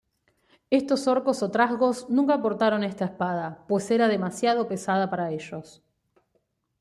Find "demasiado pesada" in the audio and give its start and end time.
4.07-5.11